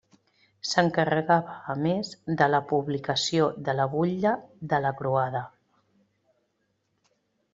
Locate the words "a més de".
1.73-2.47